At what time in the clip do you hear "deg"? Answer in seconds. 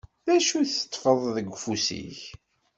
1.35-1.47